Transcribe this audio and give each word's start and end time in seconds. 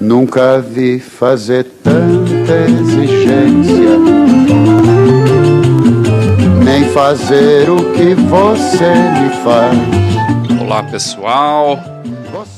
Nunca 0.00 0.58
vi 0.60 0.98
fazer 0.98 1.62
tanta 1.84 2.54
exigência, 2.70 3.98
nem 6.64 6.88
fazer 6.88 7.68
o 7.68 7.92
que 7.92 8.14
você 8.14 8.94
me 8.94 9.28
faz. 9.44 10.58
Olá 10.58 10.82
pessoal, 10.84 11.78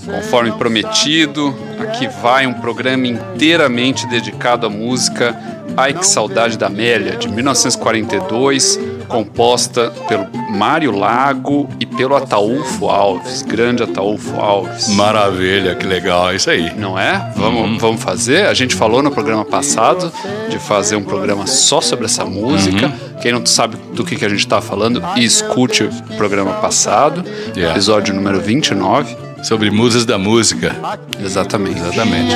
conforme 0.06 0.52
prometido, 0.52 1.52
aqui 1.80 2.06
vai 2.22 2.46
um 2.46 2.54
programa 2.54 3.08
inteiramente 3.08 4.06
dedicado 4.06 4.64
à 4.64 4.70
música. 4.70 5.36
Ai 5.76 5.94
que 5.94 6.06
Saudade 6.06 6.56
da 6.56 6.68
Amélia, 6.68 7.16
de 7.16 7.28
1942, 7.28 8.78
composta 9.12 9.92
pelo 10.08 10.26
Mário 10.50 10.90
Lago 10.90 11.68
e 11.78 11.84
pelo 11.84 12.16
Ataúfo 12.16 12.88
Alves, 12.88 13.42
grande 13.42 13.82
Ataúfo 13.82 14.40
Alves. 14.40 14.88
Maravilha, 14.88 15.74
que 15.74 15.86
legal, 15.86 16.30
é 16.30 16.36
isso 16.36 16.50
aí. 16.50 16.72
Não 16.74 16.98
é? 16.98 17.30
Vamos, 17.36 17.60
uhum. 17.62 17.78
vamos 17.78 18.02
fazer? 18.02 18.46
A 18.46 18.54
gente 18.54 18.74
falou 18.74 19.02
no 19.02 19.10
programa 19.10 19.44
passado 19.44 20.10
de 20.48 20.58
fazer 20.58 20.96
um 20.96 21.04
programa 21.04 21.46
só 21.46 21.80
sobre 21.82 22.06
essa 22.06 22.24
música. 22.24 22.86
Uhum. 22.86 23.20
Quem 23.20 23.32
não 23.32 23.44
sabe 23.44 23.76
do 23.92 24.02
que, 24.04 24.16
que 24.16 24.24
a 24.24 24.28
gente 24.28 24.40
está 24.40 24.60
falando, 24.62 25.02
escute 25.16 25.84
o 25.84 26.16
programa 26.16 26.54
passado, 26.54 27.22
yeah. 27.54 27.70
episódio 27.72 28.14
número 28.14 28.40
29 28.40 29.31
sobre 29.42 29.70
musas 29.70 30.06
da 30.06 30.18
música. 30.18 30.74
Exatamente. 31.20 31.80
Exatamente. 31.80 32.34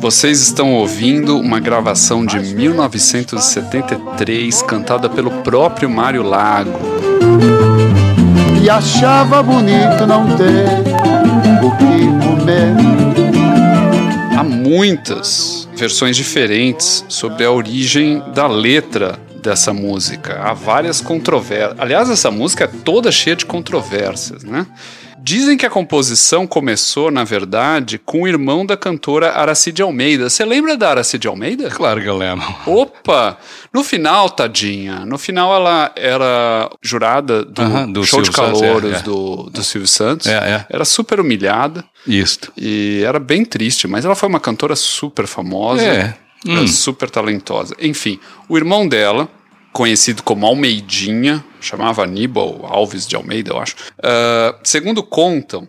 Vocês 0.00 0.40
estão 0.40 0.72
ouvindo 0.74 1.38
uma 1.38 1.60
gravação 1.60 2.24
de 2.24 2.38
1973 2.38 4.62
cantada 4.62 5.10
pelo 5.10 5.30
próprio 5.42 5.90
Mário 5.90 6.22
Lago. 6.22 6.78
E 8.62 8.70
achava 8.70 9.42
bonito 9.42 10.06
não 10.06 10.24
ter 10.36 10.68
o 11.62 11.70
que 11.76 12.06
comer. 12.24 12.72
Há 14.38 14.44
muitas 14.44 15.68
versões 15.76 16.16
diferentes 16.16 17.04
sobre 17.08 17.44
a 17.44 17.50
origem 17.50 18.22
da 18.34 18.46
letra 18.46 19.18
dessa 19.40 19.72
música. 19.72 20.40
Há 20.42 20.52
várias 20.52 21.00
controvérsias. 21.00 21.78
Aliás, 21.78 22.10
essa 22.10 22.30
música 22.30 22.64
é 22.64 22.66
toda 22.66 23.10
cheia 23.10 23.36
de 23.36 23.46
controvérsias, 23.46 24.44
né? 24.44 24.66
Dizem 25.22 25.56
que 25.56 25.66
a 25.66 25.70
composição 25.70 26.46
começou, 26.46 27.10
na 27.10 27.24
verdade, 27.24 27.98
com 27.98 28.22
o 28.22 28.28
irmão 28.28 28.64
da 28.64 28.74
cantora 28.74 29.32
Aracide 29.32 29.82
Almeida. 29.82 30.30
Você 30.30 30.44
lembra 30.46 30.78
da 30.78 30.88
Aracide 30.88 31.28
Almeida? 31.28 31.68
Claro 31.68 32.00
que 32.00 32.08
eu 32.08 32.16
lembro. 32.16 32.46
Opa! 32.64 33.36
No 33.72 33.84
final, 33.84 34.30
tadinha, 34.30 35.04
no 35.04 35.18
final 35.18 35.54
ela 35.54 35.92
era 35.94 36.70
jurada 36.82 37.44
do, 37.44 37.62
uh 37.62 37.66
-huh, 37.66 37.92
do 37.92 38.04
show 38.04 38.24
Silvio 38.24 38.30
de 38.30 38.36
calouros 38.36 38.92
é, 38.92 38.96
é. 38.96 39.02
Do, 39.02 39.50
do 39.50 39.62
Silvio 39.62 39.88
Santos. 39.88 40.26
É, 40.26 40.36
é. 40.36 40.66
Era 40.70 40.86
super 40.86 41.20
humilhada. 41.20 41.84
Isso. 42.06 42.50
E 42.56 43.02
era 43.06 43.20
bem 43.20 43.44
triste, 43.44 43.86
mas 43.86 44.06
ela 44.06 44.14
foi 44.14 44.28
uma 44.28 44.40
cantora 44.40 44.74
super 44.74 45.26
famosa. 45.26 45.82
É. 45.82 46.14
Hum. 46.46 46.66
super 46.66 47.10
talentosa. 47.10 47.74
Enfim, 47.78 48.18
o 48.48 48.56
irmão 48.56 48.88
dela 48.88 49.28
conhecido 49.72 50.22
como 50.22 50.46
Almeidinha, 50.46 51.44
chamava 51.60 52.02
Aníbal 52.02 52.66
Alves 52.66 53.06
de 53.06 53.16
Almeida, 53.16 53.52
eu 53.52 53.58
acho. 53.58 53.76
Uh, 53.98 54.58
segundo 54.64 55.02
contam, 55.02 55.68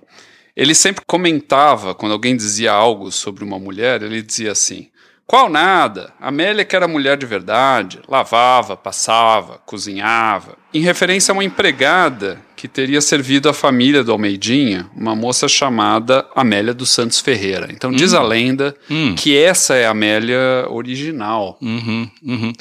ele 0.56 0.74
sempre 0.74 1.04
comentava, 1.06 1.94
quando 1.94 2.12
alguém 2.12 2.36
dizia 2.36 2.72
algo 2.72 3.12
sobre 3.12 3.44
uma 3.44 3.60
mulher, 3.60 4.02
ele 4.02 4.22
dizia 4.22 4.52
assim: 4.52 4.90
Qual 5.26 5.50
nada? 5.50 6.14
Amélia 6.20 6.66
que 6.66 6.76
era 6.76 6.88
mulher 6.88 7.18
de 7.18 7.26
verdade, 7.26 8.00
lavava, 8.08 8.76
passava, 8.76 9.60
cozinhava. 9.66 10.58
Em 10.74 10.82
referência 10.82 11.32
a 11.32 11.34
uma 11.34 11.44
empregada 11.44 12.42
que 12.62 12.68
teria 12.68 13.02
servido 13.02 13.50
a 13.50 13.54
família 13.56 14.04
do 14.04 14.12
Almeidinha, 14.12 14.86
uma 14.96 15.16
moça 15.16 15.48
chamada 15.48 16.28
Amélia 16.36 16.76
dos 16.76 16.92
Santos 16.92 17.20
Ferreira. 17.20 17.68
Então 17.72 17.92
diz 17.92 18.14
a 18.14 18.22
hum. 18.22 18.28
lenda 18.28 18.76
hum. 18.88 19.16
que 19.16 19.36
essa 19.36 19.74
é 19.74 19.88
a 19.88 19.90
Amélia 19.90 20.68
original. 20.70 21.58
Uhum, 21.60 22.08
uhum. 22.24 22.54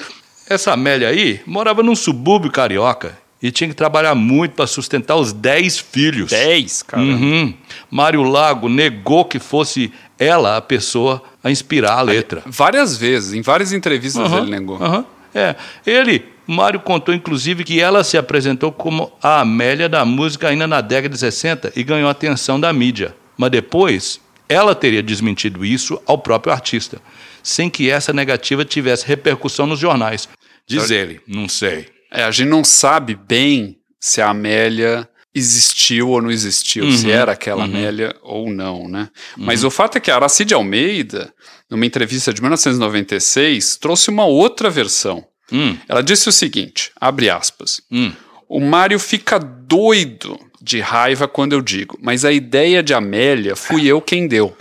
Essa 0.49 0.73
Amélia 0.73 1.07
aí 1.07 1.39
morava 1.45 1.83
num 1.83 1.95
subúrbio 1.95 2.51
carioca 2.51 3.15
e 3.39 3.51
tinha 3.51 3.69
que 3.69 3.75
trabalhar 3.75 4.15
muito 4.15 4.55
para 4.55 4.65
sustentar 4.65 5.17
os 5.17 5.33
dez 5.33 5.77
filhos. 5.77 6.31
Dez, 6.31 6.81
cara. 6.81 7.03
Uhum. 7.03 7.53
Mário 7.91 8.23
Lago 8.23 8.67
negou 8.67 9.23
que 9.23 9.37
fosse 9.37 9.93
ela 10.17 10.57
a 10.57 10.61
pessoa 10.61 11.21
a 11.43 11.51
inspirar 11.51 11.99
a 11.99 12.01
letra. 12.01 12.41
Várias 12.47 12.97
vezes, 12.97 13.35
em 13.35 13.43
várias 13.43 13.71
entrevistas 13.71 14.31
uhum. 14.31 14.39
ele 14.39 14.49
negou. 14.49 14.79
Uhum. 14.79 15.05
É, 15.33 15.55
ele, 15.85 16.25
Mário 16.47 16.79
contou 16.79 17.13
inclusive 17.13 17.63
que 17.63 17.79
ela 17.79 18.03
se 18.03 18.17
apresentou 18.17 18.71
como 18.71 19.11
a 19.21 19.41
Amélia 19.41 19.87
da 19.87 20.03
música 20.03 20.49
ainda 20.49 20.67
na 20.67 20.81
década 20.81 21.13
de 21.13 21.19
60 21.19 21.73
e 21.75 21.83
ganhou 21.83 22.09
atenção 22.09 22.59
da 22.59 22.73
mídia. 22.73 23.15
Mas 23.37 23.51
depois, 23.51 24.19
ela 24.49 24.75
teria 24.75 25.01
desmentido 25.01 25.63
isso 25.63 26.01
ao 26.05 26.17
próprio 26.17 26.53
artista, 26.53 27.01
sem 27.41 27.69
que 27.69 27.89
essa 27.89 28.11
negativa 28.11 28.65
tivesse 28.65 29.05
repercussão 29.05 29.65
nos 29.65 29.79
jornais. 29.79 30.27
Diz 30.67 30.91
ele, 30.91 31.21
não 31.27 31.47
sei. 31.47 31.87
É, 32.11 32.23
a 32.23 32.31
gente 32.31 32.49
não 32.49 32.63
sabe 32.63 33.15
bem 33.15 33.77
se 33.99 34.21
a 34.21 34.29
Amélia 34.29 35.07
existiu 35.33 36.09
ou 36.09 36.21
não 36.21 36.29
existiu, 36.29 36.83
uhum, 36.83 36.91
se 36.91 37.09
era 37.09 37.31
aquela 37.31 37.63
uhum. 37.63 37.69
Amélia 37.69 38.15
ou 38.21 38.51
não, 38.51 38.87
né? 38.87 39.09
Uhum. 39.37 39.45
Mas 39.45 39.63
o 39.63 39.71
fato 39.71 39.97
é 39.97 40.01
que 40.01 40.11
a 40.11 40.15
Aracide 40.15 40.53
Almeida, 40.53 41.33
numa 41.69 41.85
entrevista 41.85 42.33
de 42.33 42.41
1996, 42.41 43.77
trouxe 43.77 44.09
uma 44.09 44.25
outra 44.25 44.69
versão. 44.69 45.25
Hum. 45.51 45.77
Ela 45.87 46.01
disse 46.01 46.29
o 46.29 46.31
seguinte, 46.31 46.91
abre 46.99 47.29
aspas, 47.29 47.81
hum. 47.91 48.11
o 48.47 48.59
Mário 48.59 48.99
fica 48.99 49.37
doido 49.39 50.39
de 50.61 50.79
raiva 50.79 51.27
quando 51.27 51.53
eu 51.53 51.61
digo, 51.61 51.97
mas 52.01 52.23
a 52.23 52.31
ideia 52.31 52.83
de 52.83 52.93
Amélia 52.93 53.55
fui 53.55 53.87
eu 53.87 54.01
quem 54.01 54.27
deu. 54.27 54.55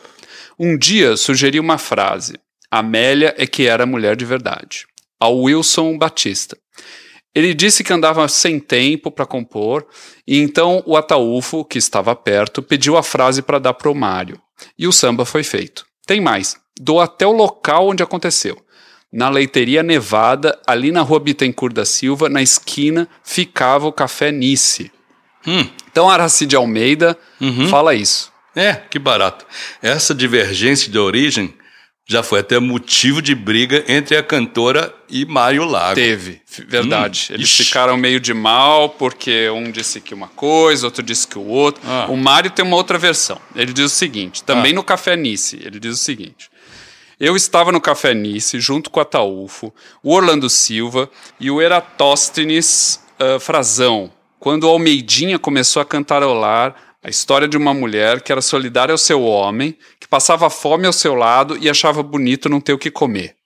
Um 0.59 0.77
dia 0.77 1.17
sugeri 1.17 1.61
uma 1.61 1.79
frase, 1.79 2.35
Amélia 2.71 3.35
é 3.39 3.47
que 3.47 3.67
era 3.67 3.87
mulher 3.87 4.17
de 4.17 4.25
verdade 4.25 4.91
ao 5.21 5.37
Wilson 5.37 5.99
Batista. 5.99 6.57
Ele 7.35 7.55
disse 7.55 7.85
que 7.85 7.93
andava 7.93 8.27
sem 8.27 8.59
tempo 8.59 9.11
para 9.11 9.27
compor, 9.27 9.87
e 10.27 10.41
então 10.41 10.83
o 10.87 10.97
Ataúfo, 10.97 11.65
que 11.65 11.79
estava 11.79 12.17
perto, 12.17 12.63
pediu 12.63 12.97
a 12.97 13.03
frase 13.03 13.43
para 13.43 13.61
dar 13.61 13.75
para 13.75 13.91
o 13.91 13.95
Mário. 13.95 14.41
E 14.77 14.89
o 14.89 14.93
samba 14.93 15.25
foi 15.25 15.45
feito. 15.45 15.85
Tem 16.07 16.21
mais, 16.21 16.57
dou 16.81 17.01
até 17.01 17.25
o 17.27 17.33
local 17.33 17.89
onde 17.89 18.03
aconteceu. 18.03 18.61
Na 19.13 19.29
leiteria 19.29 19.83
Nevada, 19.83 20.59
ali 20.67 20.93
na 20.93 21.01
rua 21.01 21.19
Bittencourt 21.19 21.75
da 21.75 21.85
Silva, 21.85 22.29
na 22.29 22.41
esquina, 22.41 23.09
ficava 23.25 23.87
o 23.87 23.93
Café 23.93 24.31
Nice. 24.31 24.91
Hum. 25.47 25.67
Então 25.91 26.09
Aracide 26.09 26.55
Almeida 26.55 27.19
uhum. 27.41 27.69
fala 27.69 27.95
isso. 27.95 28.31
É, 28.55 28.75
que 28.75 28.99
barato. 28.99 29.47
Essa 29.83 30.15
divergência 30.15 30.91
de 30.91 30.99
origem 30.99 31.55
já 32.11 32.25
foi 32.25 32.41
até 32.41 32.59
motivo 32.59 33.23
de 33.23 33.37
briga 33.37 33.85
entre 33.87 34.17
a 34.17 34.23
cantora 34.23 34.93
e 35.09 35.25
Mário 35.25 35.65
Lago. 35.65 35.95
Teve, 35.95 36.41
verdade. 36.67 37.29
Hum, 37.31 37.35
Eles 37.35 37.49
ixi. 37.49 37.65
ficaram 37.65 37.97
meio 37.97 38.19
de 38.19 38.35
mal 38.35 38.89
porque 38.89 39.49
um 39.51 39.71
disse 39.71 40.01
que 40.01 40.13
uma 40.13 40.27
coisa, 40.27 40.87
outro 40.87 41.05
disse 41.05 41.25
que 41.27 41.39
o 41.39 41.47
outro. 41.47 41.81
Ah. 41.87 42.07
O 42.09 42.17
Mário 42.17 42.51
tem 42.51 42.65
uma 42.65 42.75
outra 42.75 42.99
versão. 42.99 43.41
Ele 43.55 43.73
diz 43.73 43.85
o 43.85 43.89
seguinte, 43.89 44.43
também 44.43 44.73
ah. 44.73 44.75
no 44.75 44.83
Café 44.83 45.17
Nice, 45.17 45.57
ele 45.65 45.79
diz 45.79 45.95
o 45.95 45.99
seguinte. 45.99 46.50
Eu 47.21 47.37
estava 47.37 47.71
no 47.71 47.83
Café 47.83 48.15
Nice 48.15 48.59
junto 48.59 48.89
com 48.89 48.99
a 48.99 49.05
Taúfo, 49.05 49.71
o 50.03 50.15
Orlando 50.15 50.49
Silva 50.49 51.11
e 51.39 51.51
o 51.51 51.61
Eratóstenes 51.61 52.99
uh, 53.21 53.39
Frazão, 53.39 54.11
quando 54.39 54.65
o 54.65 54.69
Almeidinha 54.69 55.39
começou 55.39 55.83
a 55.83 55.85
cantarolar 55.85 56.75
a 57.05 57.11
história 57.11 57.47
de 57.47 57.59
uma 57.59 57.75
mulher 57.75 58.23
que 58.23 58.33
era 58.33 58.41
solidária 58.41 58.93
ao 58.93 58.99
seu 58.99 59.23
homem, 59.23 59.77
que 60.01 60.09
passava 60.09 60.49
fome 60.49 60.87
ao 60.87 60.95
seu 60.95 61.15
lado 61.15 61.59
e 61.61 61.69
achava 61.69 62.03
bonito 62.03 62.49
não 62.49 62.59
ter 62.59 62.73
o 62.73 62.79
que 62.79 62.91
comer. 62.91 63.37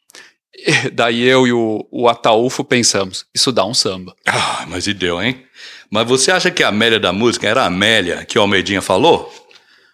E 0.57 0.89
daí 0.89 1.25
eu 1.25 1.49
e 1.49 1.53
o, 1.53 1.85
o 1.91 2.09
Ataúfo 2.09 2.63
pensamos, 2.63 3.27
isso 3.35 3.51
dá 3.51 3.67
um 3.67 3.75
samba. 3.75 4.15
Ah, 4.25 4.65
mas 4.69 4.87
e 4.87 4.95
deu, 4.95 5.21
hein? 5.21 5.45
Mas 5.91 6.07
você 6.07 6.31
acha 6.31 6.49
que 6.49 6.63
a 6.63 6.69
Amélia 6.69 7.01
da 7.01 7.13
música 7.13 7.49
era 7.49 7.65
a 7.65 7.67
Amélia 7.67 8.25
que 8.25 8.39
o 8.39 8.41
Almeidinha 8.41 8.81
falou? 8.81 9.35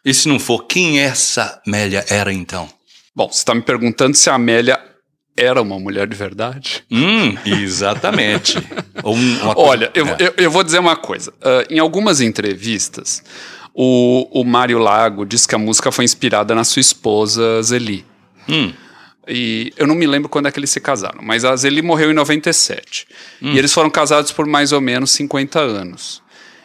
E 0.05 0.13
se 0.13 0.29
não 0.29 0.39
for, 0.39 0.67
quem 0.67 1.01
essa 1.01 1.63
Amélia 1.67 2.05
era 2.11 2.31
então? 2.31 2.69
Bom, 3.15 3.29
você 3.31 3.39
está 3.39 3.55
me 3.55 3.63
perguntando 3.63 4.17
se 4.17 4.31
a 4.31 4.35
Amélia 4.35 4.81
era 5.37 5.61
uma 5.61 5.79
mulher 5.79 6.07
de 6.07 6.17
verdade? 6.17 6.85
Hum, 6.91 7.37
exatamente. 7.45 8.59
um, 9.05 9.39
Olha, 9.57 9.91
eu, 9.95 10.07
é. 10.07 10.17
eu, 10.19 10.35
eu, 10.37 10.51
vou 10.51 10.63
dizer 10.63 10.79
uma 10.79 10.97
coisa. 10.97 11.31
Uh, 11.33 11.67
em 11.71 11.79
algumas 11.79 12.21
entrevistas, 12.21 13.23
o, 13.75 14.29
o 14.41 14.45
Mário 14.45 14.79
Lago 14.79 15.25
diz 15.25 15.47
que 15.47 15.55
a 15.55 15.59
música 15.59 15.91
foi 15.91 16.05
inspirada 16.05 16.55
na 16.55 16.65
sua 16.65 16.81
esposa 16.81 17.63
Zeli. 17.63 18.05
Hum. 18.49 18.73
E 19.27 19.73
eu 19.77 19.87
não 19.87 19.95
me 19.95 20.07
lembro 20.07 20.29
quando 20.29 20.49
é 20.49 20.51
que 20.51 20.59
eles 20.59 20.71
se 20.71 20.81
casaram, 20.81 21.21
mas 21.23 21.45
a 21.45 21.55
Zeli 21.57 21.83
morreu 21.83 22.11
em 22.11 22.15
97. 22.15 23.07
Hum. 23.41 23.53
E 23.53 23.59
eles 23.59 23.73
foram 23.73 23.91
casados 23.91 24.33
por 24.33 24.47
mais 24.47 24.73
ou 24.73 24.81
menos 24.81 25.11
50 25.13 25.59
anos. 25.61 26.23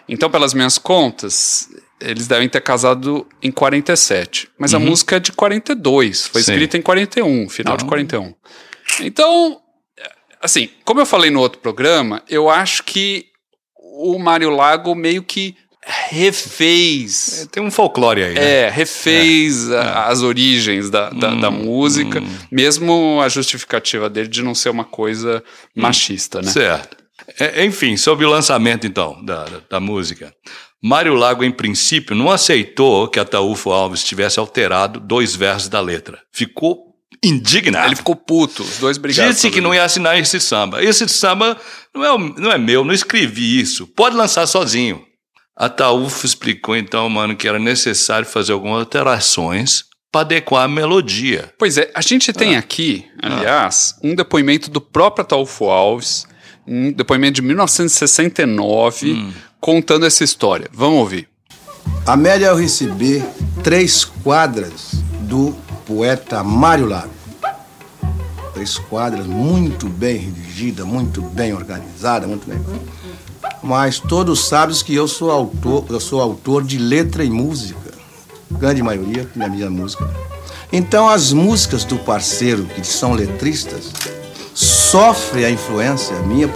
Então, 0.07 0.29
pelas 0.29 0.53
minhas 0.53 0.77
contas, 0.77 1.69
eles 1.99 2.27
devem 2.27 2.49
ter 2.49 2.61
casado 2.61 3.27
em 3.41 3.51
47. 3.51 4.49
Mas 4.57 4.73
uhum. 4.73 4.79
a 4.79 4.83
música 4.83 5.15
é 5.15 5.19
de 5.19 5.31
42. 5.31 6.27
Foi 6.27 6.41
Sim. 6.41 6.51
escrita 6.51 6.77
em 6.77 6.81
41, 6.81 7.49
final 7.49 7.73
ah. 7.73 7.77
de 7.77 7.85
41. 7.85 8.33
Então, 9.01 9.59
assim, 10.41 10.69
como 10.83 10.99
eu 10.99 11.05
falei 11.05 11.31
no 11.31 11.39
outro 11.39 11.59
programa, 11.59 12.21
eu 12.29 12.49
acho 12.49 12.83
que 12.83 13.27
o 13.77 14.19
Mário 14.19 14.49
Lago 14.49 14.93
meio 14.93 15.23
que 15.23 15.55
refez. 15.85 17.47
Tem 17.51 17.61
um 17.61 17.71
folclore 17.71 18.23
aí. 18.23 18.33
né? 18.33 18.61
É, 18.61 18.69
refez 18.69 19.71
a- 19.71 20.07
as 20.07 20.21
origens 20.21 20.89
da, 20.89 21.09
da, 21.11 21.35
da 21.35 21.51
música, 21.51 22.21
mesmo 22.51 23.19
a 23.21 23.29
justificativa 23.29 24.09
dele 24.09 24.27
de 24.27 24.41
não 24.41 24.55
ser 24.55 24.69
uma 24.69 24.83
coisa 24.83 25.43
machista, 25.75 26.41
né? 26.41 26.51
Certo. 26.51 26.97
É, 27.39 27.63
enfim, 27.65 27.97
sobre 27.97 28.25
o 28.25 28.29
lançamento, 28.29 28.85
então, 28.85 29.23
da, 29.23 29.45
da 29.69 29.79
música. 29.79 30.33
Mário 30.87 31.15
Lago, 31.15 31.43
em 31.43 31.49
princípio, 31.49 32.15
não 32.15 32.29
aceitou 32.29 33.07
que 33.07 33.19
Ataúfo 33.19 33.71
Alves 33.71 34.03
tivesse 34.03 34.39
alterado 34.39 34.99
dois 34.99 35.35
versos 35.35 35.67
da 35.67 35.81
letra. 35.81 36.19
Ficou 36.31 36.93
indignado. 37.23 37.87
Ele 37.87 37.95
ficou 37.95 38.15
puto, 38.15 38.61
os 38.61 38.77
dois 38.77 38.99
brigaram. 38.99 39.31
Disse 39.31 39.49
que 39.49 39.59
não 39.59 39.73
ia 39.73 39.83
assinar 39.83 40.15
esse 40.19 40.39
samba. 40.39 40.83
Esse 40.83 41.09
samba 41.09 41.57
não 41.91 42.05
é, 42.05 42.17
não 42.39 42.51
é 42.51 42.57
meu, 42.59 42.85
não 42.85 42.93
escrevi 42.93 43.59
isso. 43.59 43.87
Pode 43.87 44.15
lançar 44.15 44.45
sozinho. 44.45 45.03
Ataúfo 45.57 46.23
explicou 46.23 46.75
então, 46.75 47.09
mano, 47.09 47.35
que 47.35 47.47
era 47.47 47.57
necessário 47.57 48.27
fazer 48.27 48.53
algumas 48.53 48.81
alterações 48.81 49.85
para 50.11 50.21
adequar 50.21 50.65
a 50.65 50.67
melodia. 50.67 51.51
Pois 51.57 51.79
é, 51.79 51.89
a 51.95 52.01
gente 52.01 52.31
tem 52.31 52.57
aqui, 52.57 53.07
aliás, 53.23 53.95
um 54.03 54.13
depoimento 54.13 54.69
do 54.69 54.79
próprio 54.79 55.23
Ataúfo 55.23 55.65
Alves, 55.65 56.27
um 56.67 56.91
depoimento 56.91 57.33
de 57.33 57.41
1969, 57.41 59.33
contando 59.65 60.05
essa 60.05 60.23
história. 60.23 60.69
Vamos 60.71 60.99
ouvir. 60.99 61.27
Amélia, 62.05 62.49
eu 62.49 62.55
recebi 62.55 63.25
três 63.63 64.05
quadras 64.05 64.91
do 65.21 65.55
poeta 65.87 66.43
Mário 66.43 66.85
Lago. 66.85 67.09
Três 68.53 68.77
quadras 68.77 69.25
muito 69.25 69.89
bem 69.89 70.17
redigidas, 70.17 70.85
muito 70.85 71.19
bem 71.19 71.51
organizadas, 71.51 72.29
muito 72.29 72.47
bem. 72.47 72.63
Mas 73.63 73.97
todos 73.97 74.47
sabem 74.47 74.75
que 74.75 74.93
eu 74.93 75.07
sou 75.07 75.31
autor, 75.31 75.83
eu 75.89 75.99
sou 75.99 76.21
autor 76.21 76.63
de 76.63 76.77
letra 76.77 77.23
e 77.23 77.29
música. 77.31 77.91
Grande 78.51 78.83
maioria 78.83 79.27
da 79.35 79.49
minha 79.49 79.71
música. 79.71 80.07
Então 80.71 81.09
as 81.09 81.33
músicas 81.33 81.83
do 81.83 81.97
parceiro, 81.97 82.65
que 82.65 82.85
são 82.85 83.13
letristas, 83.13 83.91
sofrem 84.89 85.45
a 85.45 85.49
influência 85.49 86.15
minha 86.27 86.47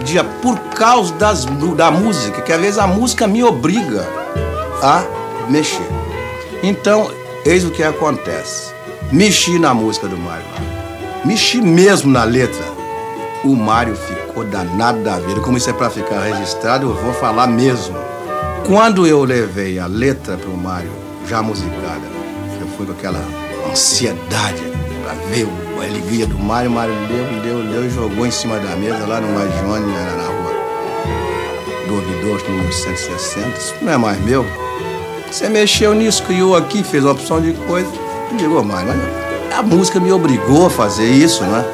por 0.42 0.58
causa 0.76 1.14
das, 1.16 1.46
da 1.76 1.90
música, 1.90 2.42
que 2.42 2.54
às 2.54 2.62
vezes 2.62 2.78
a 2.78 2.86
música 2.88 3.28
me 3.28 3.44
obriga 3.44 4.08
a 4.82 5.04
mexer. 5.50 5.88
Então, 6.62 7.10
eis 7.46 7.64
o 7.66 7.72
que 7.72 7.82
acontece. 7.84 8.72
Mexi 9.12 9.58
na 9.58 9.74
música 9.74 10.08
do 10.08 10.18
Mário. 10.18 10.46
Mexi 11.26 11.60
mesmo 11.62 12.12
na 12.12 12.24
letra. 12.24 12.64
O 13.44 13.56
Mário 13.56 13.96
ficou 13.96 14.44
danado 14.44 15.00
da 15.00 15.18
vida. 15.18 15.40
Como 15.42 15.58
isso 15.58 15.70
é 15.70 15.74
pra 15.74 15.90
ficar 15.90 16.20
registrado, 16.22 16.88
eu 16.90 16.94
vou 16.96 17.14
falar 17.14 17.48
mesmo. 17.48 17.98
Quando 18.68 19.08
eu 19.08 19.24
levei 19.24 19.80
a 19.80 19.88
letra 19.88 20.38
pro 20.38 20.52
Mário, 20.56 20.92
já 21.28 21.42
musicada, 21.42 22.08
eu 22.62 22.68
fui 22.78 22.86
com 22.86 22.92
aquela 22.92 23.22
ansiedade 23.72 24.62
pra 25.04 25.14
ver 25.32 25.46
o- 25.46 25.69
a 25.82 25.86
alegria 25.86 26.26
do 26.26 26.38
Mário. 26.38 26.70
O 26.70 26.74
Mário 26.74 26.94
leu, 27.10 27.42
leu, 27.42 27.72
leu 27.72 27.86
e 27.86 27.90
jogou 27.90 28.26
em 28.26 28.32
cima 28.32 28.60
da 28.60 28.76
mesa 28.76 29.06
lá 29.06 29.20
no 29.22 29.28
era 29.28 30.16
na 30.16 30.28
rua 30.28 30.50
do 31.88 31.96
ouvidor, 31.96 32.42
número 32.50 32.72
160. 32.72 33.48
Isso 33.58 33.76
não 33.82 33.92
é 33.94 33.98
mais 33.98 34.20
meu. 34.24 34.46
Você 35.30 35.50
mexeu 35.50 35.94
nisso, 35.94 36.24
criou 36.24 36.56
aqui, 36.56 36.84
fez 36.84 37.04
uma 37.04 37.14
opção 37.14 37.42
de 37.42 37.54
coisa. 37.54 37.90
Não 38.32 38.38
ligou 38.38 38.64
mais, 38.64 38.88
mas 38.88 39.54
a 39.58 39.64
música 39.64 40.00
me 40.00 40.12
obrigou 40.12 40.68
a 40.68 40.70
fazer 40.70 41.10
isso, 41.10 41.44
né? 41.44 41.66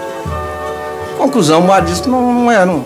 Conclusão, 1.17 1.61
o 1.61 1.67
Mário 1.67 1.87
disse, 1.87 2.07
não, 2.07 2.33
não 2.33 2.51
é, 2.51 2.65
não. 2.65 2.85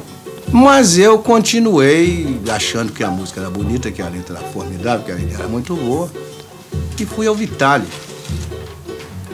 Mas 0.52 0.98
eu 0.98 1.20
continuei 1.20 2.40
achando 2.50 2.92
que 2.92 3.04
a 3.04 3.10
música 3.10 3.40
era 3.40 3.50
bonita, 3.50 3.92
que 3.92 4.02
a 4.02 4.10
letra 4.10 4.38
era 4.38 4.48
formidável, 4.48 5.06
que 5.06 5.12
a 5.12 5.16
letra 5.16 5.40
era 5.40 5.48
muito 5.48 5.76
boa. 5.76 6.10
E 7.00 7.06
fui 7.06 7.28
ao 7.28 7.36
Vitale. 7.36 7.88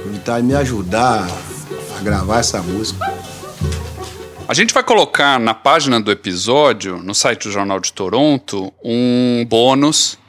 O 0.06 0.10
Vitale 0.10 0.44
me 0.44 0.56
ajudar 0.56 1.28
gravar 2.06 2.38
essa 2.38 2.62
música. 2.62 3.04
A 4.48 4.54
gente 4.54 4.76
vai 4.76 4.84
colocar 4.84 5.40
na 5.40 5.56
página 5.56 6.00
do 6.00 6.12
episódio, 6.12 6.98
no 6.98 7.16
site 7.16 7.46
do 7.46 7.52
Jornal 7.52 7.80
de 7.80 7.92
Toronto, 7.92 8.72
um 8.84 9.44
bônus 9.50 10.20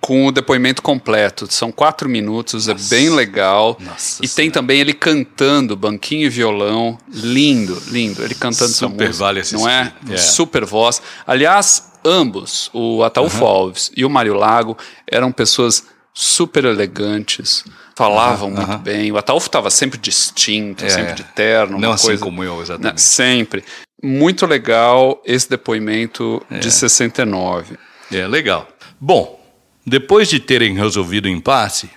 com 0.00 0.26
o 0.26 0.32
depoimento 0.32 0.82
completo. 0.82 1.46
São 1.48 1.70
quatro 1.70 2.08
minutos, 2.08 2.68
é 2.68 2.74
bem 2.74 3.10
legal. 3.10 3.78
Nossa 3.78 4.24
e 4.24 4.28
tem 4.28 4.50
também 4.50 4.80
ele 4.80 4.92
cantando, 4.92 5.76
banquinho 5.76 6.26
e 6.26 6.28
violão. 6.28 6.98
Lindo, 7.08 7.80
lindo. 7.86 8.20
Ele 8.24 8.34
cantando 8.34 8.72
essa 8.72 8.88
Super 8.88 9.06
música. 9.06 9.24
vale 9.24 9.40
assistir. 9.40 9.62
Não 9.62 9.68
é? 9.68 9.92
É. 10.10 10.16
Super 10.16 10.64
voz. 10.64 11.00
Aliás, 11.24 11.92
ambos, 12.04 12.70
o 12.74 13.04
Ataúfo 13.04 13.44
Alves 13.44 13.92
e 13.96 14.04
o 14.04 14.10
Mário 14.10 14.34
Lago, 14.34 14.76
eram 15.06 15.30
pessoas 15.30 15.86
super 16.12 16.64
elegantes. 16.64 17.64
Falavam 17.96 18.50
muito 18.50 18.78
bem. 18.78 19.10
O 19.12 19.16
Ataúfo 19.16 19.46
estava 19.46 19.70
sempre 19.70 19.98
distinto, 19.98 20.84
É. 20.84 20.88
sempre 20.88 21.14
de 21.14 21.24
terno. 21.24 21.78
Não 21.78 21.88
uma 21.90 21.94
assim 21.94 22.06
coisa, 22.08 22.22
como 22.22 22.42
eu, 22.42 22.60
exatamente. 22.60 22.92
né, 22.94 22.98
Sempre. 22.98 23.64
Muito 24.02 24.44
legal 24.46 25.22
esse 25.24 25.48
depoimento 25.48 26.44
É. 26.50 26.58
de 26.58 26.70
69. 26.70 27.76
É, 28.12 28.26
legal. 28.26 28.68
Bom, 29.00 29.40
depois 29.86 30.28
de 30.28 30.40
terem 30.40 30.74
resolvido 30.74 31.26
o 31.26 31.28
impasse, 31.28 31.88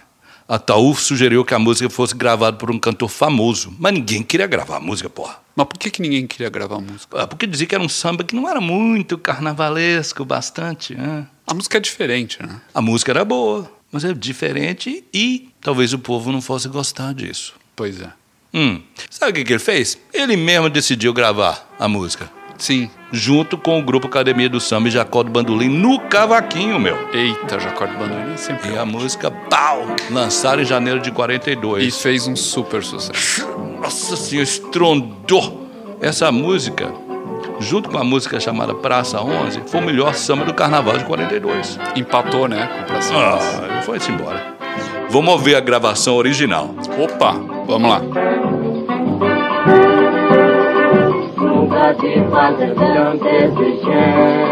Ataúfo 0.48 1.02
sugeriu 1.02 1.44
que 1.44 1.54
a 1.54 1.60
música 1.60 1.90
fosse 1.90 2.16
gravada 2.16 2.56
por 2.56 2.72
um 2.72 2.80
cantor 2.80 3.10
famoso. 3.10 3.74
Mas 3.78 3.94
ninguém 3.94 4.24
queria 4.24 4.48
gravar 4.48 4.78
a 4.78 4.80
música, 4.80 5.10
porra. 5.10 5.36
Mas 5.54 5.68
por 5.68 5.78
que, 5.78 5.90
que 5.92 6.02
ninguém 6.02 6.26
queria 6.26 6.50
gravar 6.50 6.78
a 6.78 6.80
música? 6.80 7.22
Ah, 7.24 7.28
Porque 7.28 7.46
dizia 7.46 7.68
que 7.68 7.76
era 7.76 7.84
um 7.84 7.90
samba 7.90 8.24
que 8.24 8.34
não 8.36 8.48
era 8.48 8.62
muito 8.62 9.18
carnavalesco, 9.18 10.24
bastante. 10.24 10.96
né? 10.96 11.28
A 11.46 11.54
música 11.54 11.78
é 11.78 11.82
diferente, 11.82 12.42
né? 12.42 12.62
A 12.74 12.82
música 12.82 13.12
era 13.12 13.26
boa, 13.26 13.70
mas 13.92 14.06
é 14.06 14.14
diferente 14.14 15.04
e 15.14 15.50
talvez 15.68 15.92
o 15.92 16.00
povo 16.00 16.32
não 16.32 16.40
fosse 16.40 16.70
gostar 16.70 17.14
disso. 17.14 17.54
Pois 17.76 18.00
é. 18.02 18.08
Hum. 18.54 18.80
Sabe 19.10 19.32
o 19.32 19.36
que, 19.36 19.44
que 19.44 19.52
ele 19.52 19.60
fez? 19.60 19.98
Ele 20.14 20.38
mesmo 20.38 20.70
decidiu 20.70 21.12
gravar 21.12 21.70
a 21.78 21.90
música. 21.90 22.32
Sim. 22.58 22.90
Junto 23.12 23.58
com 23.58 23.78
o 23.78 23.84
grupo 23.84 24.08
Academia 24.08 24.48
do 24.48 24.62
Samba 24.62 24.88
e 24.88 24.92
Jacó 24.92 25.24
do 25.24 25.30
Bandolim 25.30 25.68
no 25.68 26.00
cavaquinho, 26.00 26.80
meu. 26.80 26.96
Eita, 27.14 27.60
Jacó 27.60 27.86
de 27.86 27.98
Bandolim 27.98 28.38
sempre. 28.38 28.72
E 28.72 28.78
a 28.78 28.86
música, 28.86 29.30
pau! 29.30 29.86
Lançaram 30.10 30.62
em 30.62 30.66
janeiro 30.66 31.02
de 31.02 31.10
E 31.10 31.12
42. 31.12 32.02
fez 32.02 32.28
um 32.28 32.36
super 32.38 32.82
sucesso. 32.82 33.46
Nossa 33.82 34.16
senhora, 34.16 34.48
estrondou! 34.48 35.68
Essa 36.00 36.32
música, 36.32 36.94
junto 37.60 37.90
com 37.90 37.98
a 37.98 38.06
música 38.06 38.40
chamada 38.40 38.74
Praça 38.74 39.22
11, 39.22 39.64
foi 39.68 39.82
o 39.82 39.84
melhor 39.84 40.16
samba 40.16 40.46
do 40.46 40.54
carnaval 40.54 40.98
de 40.98 41.04
42. 41.04 41.78
Empatou, 41.94 42.48
né? 42.48 42.68
Com 42.68 42.84
Praça 42.86 43.12
Nossa. 43.12 43.68
Ah, 43.70 43.82
foi-se 43.82 44.10
embora. 44.10 44.57
Vamos 45.10 45.34
ouvir 45.34 45.56
a 45.56 45.62
gravação 45.62 46.16
original. 46.16 46.72
Opa, 47.02 47.34
vamos 47.66 47.90
lá. 47.90 48.02
Nunca 51.38 51.94
te 51.94 52.22
fazer 52.30 52.76
tanta 52.76 53.30
exigência, 53.30 54.44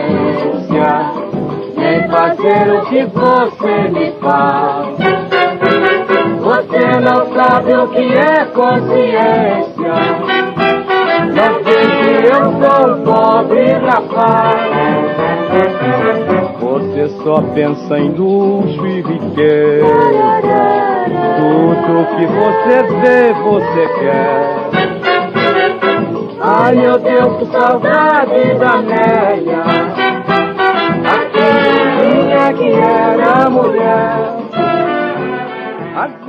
nem 1.75 2.07
fazer 2.09 2.73
o 2.73 2.85
que 2.85 3.05
você 3.05 3.89
me 3.89 4.11
faz. 4.21 4.95
Você 6.39 6.85
não 7.01 7.33
sabe 7.33 7.73
o 7.73 7.87
que 7.89 8.13
é 8.13 8.45
consciência. 8.45 9.93
Não 11.35 11.63
sei 11.63 11.85
que 11.99 12.11
eu 12.27 12.43
sou 12.61 12.81
um 12.91 13.03
pobre 13.03 13.73
rapaz. 13.73 15.24
Você 17.05 17.23
só 17.23 17.39
pensa 17.53 17.99
em 17.99 18.09
luxo 18.09 18.83
e 18.87 19.01
riqueza. 19.01 19.85
Tudo 21.37 22.07
que 22.15 22.25
você 22.25 22.81
vê, 22.99 23.31
você 23.43 23.87
quer. 23.99 24.65
Ai 26.41 26.75
meu 26.75 26.97
Deus, 26.97 27.37
que 27.37 27.45
saudade 27.51 28.53
da 28.59 28.81
Néia 28.81 29.63
Aquela 31.05 32.53
que 32.53 32.71
era 32.71 33.49
mulher 33.49 34.35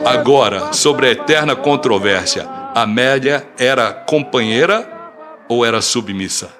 Agora, 0.05 0.73
sobre 0.73 1.07
a 1.07 1.11
eterna 1.11 1.57
controvérsia, 1.57 2.47
Amélia 2.75 3.47
era 3.59 3.93
companheira 3.93 4.87
ou 5.49 5.65
era 5.65 5.81
submissa? 5.81 6.51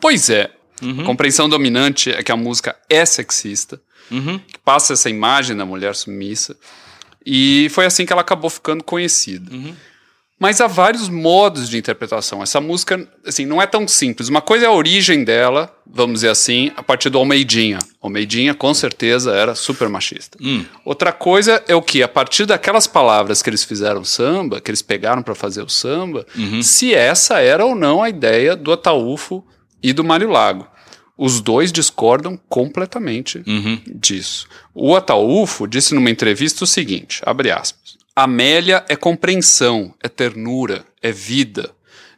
Pois 0.00 0.28
é. 0.28 0.61
A 0.82 1.04
compreensão 1.04 1.48
dominante 1.48 2.10
é 2.10 2.22
que 2.22 2.32
a 2.32 2.36
música 2.36 2.76
é 2.90 3.04
sexista, 3.04 3.80
que 4.48 4.58
passa 4.64 4.92
essa 4.92 5.08
imagem 5.08 5.56
da 5.56 5.64
mulher 5.64 5.94
submissa. 5.94 6.56
E 7.24 7.68
foi 7.70 7.86
assim 7.86 8.04
que 8.04 8.12
ela 8.12 8.22
acabou 8.22 8.50
ficando 8.50 8.82
conhecida. 8.82 9.50
Mas 10.38 10.60
há 10.60 10.66
vários 10.66 11.08
modos 11.08 11.68
de 11.68 11.78
interpretação. 11.78 12.42
Essa 12.42 12.60
música, 12.60 13.08
assim, 13.24 13.46
não 13.46 13.62
é 13.62 13.66
tão 13.66 13.86
simples. 13.86 14.28
Uma 14.28 14.40
coisa 14.40 14.64
é 14.64 14.68
a 14.68 14.72
origem 14.72 15.22
dela, 15.22 15.72
vamos 15.86 16.14
dizer 16.14 16.30
assim, 16.30 16.72
a 16.76 16.82
partir 16.82 17.10
do 17.10 17.18
Almeidinha. 17.18 17.78
Almeidinha, 18.00 18.52
com 18.52 18.74
certeza, 18.74 19.32
era 19.36 19.54
super 19.54 19.88
machista. 19.88 20.36
Outra 20.84 21.12
coisa 21.12 21.62
é 21.68 21.76
o 21.76 21.80
que, 21.80 22.02
a 22.02 22.08
partir 22.08 22.44
daquelas 22.44 22.88
palavras 22.88 23.40
que 23.40 23.48
eles 23.48 23.62
fizeram 23.62 24.02
samba, 24.02 24.60
que 24.60 24.68
eles 24.68 24.82
pegaram 24.82 25.22
para 25.22 25.36
fazer 25.36 25.62
o 25.62 25.68
samba, 25.68 26.26
se 26.60 26.92
essa 26.92 27.38
era 27.38 27.64
ou 27.64 27.76
não 27.76 28.02
a 28.02 28.08
ideia 28.08 28.56
do 28.56 28.72
Ataúfo 28.72 29.46
e 29.80 29.92
do 29.92 30.02
Mário 30.02 30.28
Lago. 30.28 30.66
Os 31.16 31.40
dois 31.40 31.70
discordam 31.70 32.38
completamente 32.48 33.42
Uhum. 33.46 33.80
disso. 33.94 34.48
O 34.74 34.96
Ataúfo 34.96 35.66
disse 35.66 35.94
numa 35.94 36.10
entrevista 36.10 36.64
o 36.64 36.66
seguinte, 36.66 37.20
abre 37.24 37.50
aspas, 37.50 37.96
Amélia 38.14 38.84
é 38.88 38.96
compreensão, 38.96 39.94
é 40.02 40.08
ternura, 40.08 40.84
é 41.00 41.10
vida. 41.12 41.70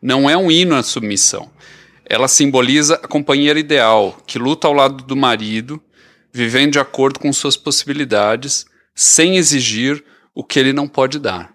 Não 0.03 0.29
é 0.29 0.37
um 0.37 0.51
hino 0.51 0.75
à 0.75 0.83
submissão. 0.83 1.51
Ela 2.05 2.29
simboliza 2.29 2.95
a 2.97 3.09
companheira 3.09 3.59
ideal, 3.59 4.19
que 4.27 4.39
luta 4.39 4.67
ao 4.67 4.73
lado 4.75 5.05
do 5.05 5.17
marido, 5.17 5.81
vivendo 6.33 6.73
de 6.73 6.79
acordo 6.81 7.19
com 7.21 7.33
suas 7.33 7.57
possibilidades, 7.57 8.67
sem 8.95 9.37
exigir 9.37 10.05
o 10.35 10.43
que 10.45 10.59
ele 10.59 10.73
não 10.73 10.89
pode 10.89 11.19
dar. 11.19 11.53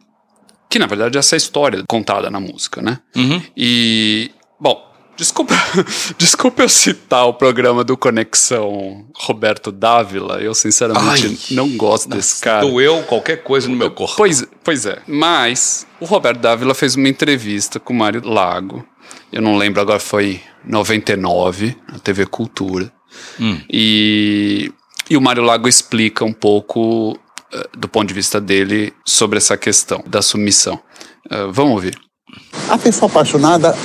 Que 0.70 0.80
na 0.80 0.88
verdade 0.88 1.18
essa 1.18 1.36
é 1.36 1.38
a 1.38 1.38
história 1.38 1.84
contada 1.88 2.30
na 2.30 2.40
música, 2.40 2.82
né? 2.82 3.00
Uhum. 3.16 3.42
E, 3.58 4.32
bom, 4.60 4.89
desculpa, 5.20 5.54
desculpa 6.18 6.64
eu 6.64 6.70
citar 6.70 7.28
o 7.28 7.34
programa 7.34 7.84
do 7.84 7.98
Conexão 7.98 9.06
Roberto 9.14 9.72
Dávila. 9.72 10.42
Eu, 10.42 10.56
sinceramente, 10.56 11.28
Ai. 11.52 11.56
não 11.56 11.70
gosto 11.76 12.10
desse 12.10 12.42
cara. 12.42 12.62
Doeu 12.62 13.04
qualquer 13.04 13.44
coisa 13.44 13.68
no 13.68 13.76
meu 13.76 13.92
corpo. 13.92 14.16
Pois, 14.16 14.46
pois 14.64 14.86
é. 14.86 15.02
Mas 15.06 15.86
o 16.00 16.06
Roberto 16.06 16.40
Dávila 16.40 16.74
fez 16.74 16.96
uma 16.96 17.10
entrevista 17.10 17.80
com 17.80 17.94
o 17.94 17.98
Mário 17.98 18.26
Lago. 18.26 18.86
Eu 19.32 19.42
não 19.42 19.58
lembro 19.58 19.82
agora, 19.82 20.00
foi 20.00 20.42
99, 20.66 21.76
na 21.92 22.00
TV 22.00 22.26
Cultura. 22.26 22.92
Hum. 23.40 23.60
E, 23.70 24.72
e 25.10 25.18
o 25.18 25.22
Mário 25.22 25.44
Lago 25.44 25.68
explica 25.68 26.24
um 26.24 26.34
pouco, 26.34 27.20
eh, 27.54 27.70
do 27.78 27.88
ponto 27.88 28.08
de 28.08 28.14
vista 28.14 28.40
dele, 28.40 28.94
sobre 29.06 29.38
essa 29.38 29.58
questão 29.58 30.04
da 30.08 30.22
submissão. 30.22 30.80
Eh, 31.30 31.48
vamos 31.52 31.74
ouvir. 31.74 32.00
A 32.70 32.78
pessoa 32.78 33.10
apaixonada 33.10 33.76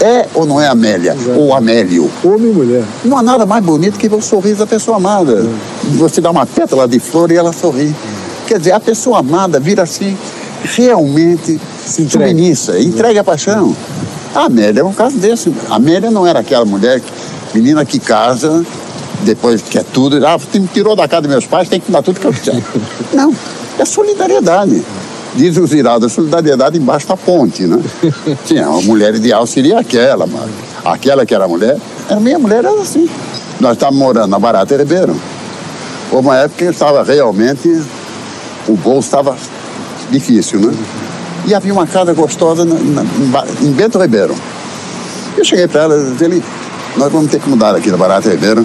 é 0.00 0.26
ou 0.34 0.44
não 0.46 0.60
é 0.60 0.68
Amélia? 0.68 1.16
Ou 1.36 1.54
Amélio? 1.54 2.10
Homem 2.22 2.50
e 2.50 2.54
mulher. 2.54 2.84
Não 3.04 3.16
há 3.18 3.22
nada 3.22 3.46
mais 3.46 3.64
bonito 3.64 3.98
que 3.98 4.06
o 4.08 4.20
sorriso 4.20 4.58
da 4.60 4.66
pessoa 4.66 4.96
amada. 4.96 5.46
Você 5.96 6.20
dá 6.20 6.30
uma 6.30 6.46
pétala 6.46 6.86
de 6.88 6.98
flor 6.98 7.30
e 7.30 7.36
ela 7.36 7.52
sorri. 7.52 7.94
Quer 8.46 8.58
dizer, 8.58 8.72
a 8.72 8.80
pessoa 8.80 9.20
amada 9.20 9.58
vira 9.58 9.82
assim, 9.82 10.16
realmente 10.64 11.60
Se 11.86 12.02
entrega. 12.02 12.28
submissa, 12.28 12.78
entrega 12.80 13.20
a 13.20 13.24
paixão. 13.24 13.74
A 14.34 14.44
Amélia 14.46 14.80
é 14.80 14.84
um 14.84 14.92
caso 14.92 15.16
desse. 15.16 15.52
A 15.70 15.76
Amélia 15.76 16.10
não 16.10 16.26
era 16.26 16.40
aquela 16.40 16.64
mulher, 16.64 17.00
que- 17.00 17.12
menina 17.54 17.84
que 17.84 17.98
casa, 18.00 18.64
depois 19.22 19.62
quer 19.62 19.84
tudo, 19.84 20.24
ah, 20.26 20.36
me 20.54 20.66
tirou 20.66 20.96
da 20.96 21.06
casa 21.08 21.22
dos 21.22 21.30
meus 21.30 21.46
pais, 21.46 21.68
tem 21.68 21.80
que 21.80 21.90
dar 21.90 22.02
tudo 22.02 22.18
que 22.20 22.26
eu 22.26 22.32
quiser. 22.32 22.60
Não, 23.14 23.32
é 23.78 23.84
solidariedade. 23.84 24.84
Diz 25.36 25.56
o 25.56 25.66
Ziraldo, 25.66 26.08
solidariedade 26.08 26.78
embaixo 26.78 27.08
da 27.08 27.16
ponte, 27.16 27.64
né? 27.64 27.82
Sim, 28.46 28.58
a 28.58 28.68
mulher 28.82 29.14
ideal 29.16 29.44
seria 29.46 29.80
aquela, 29.80 30.26
mas 30.26 30.48
aquela 30.84 31.26
que 31.26 31.34
era 31.34 31.44
a 31.44 31.48
mulher, 31.48 31.76
a 32.08 32.16
minha 32.20 32.38
mulher 32.38 32.58
era 32.64 32.80
assim. 32.80 33.08
Nós 33.60 33.72
estávamos 33.72 33.98
morando 34.00 34.28
na 34.28 34.38
Barata 34.38 34.76
Ribeiro. 34.76 35.16
Houve 36.12 36.28
uma 36.28 36.36
época 36.36 36.58
que 36.58 36.64
eu 36.64 36.70
estava 36.70 37.02
realmente, 37.02 37.68
o 38.68 38.76
bolso 38.76 39.08
estava 39.08 39.36
difícil, 40.10 40.60
né? 40.60 40.72
E 41.46 41.54
havia 41.54 41.72
uma 41.72 41.86
casa 41.86 42.12
gostosa 42.14 42.64
na- 42.64 42.74
na- 43.02 43.44
em 43.60 43.72
Bento 43.72 43.98
Ribeiro. 43.98 44.34
Eu 45.36 45.44
cheguei 45.44 45.66
para 45.66 45.82
ela 45.82 45.96
e 45.96 46.10
disse, 46.12 46.42
nós 46.96 47.10
vamos 47.10 47.28
ter 47.30 47.40
que 47.40 47.48
mudar 47.48 47.74
aqui 47.74 47.90
da 47.90 47.96
Barata 47.96 48.30
Ribeiro 48.30 48.64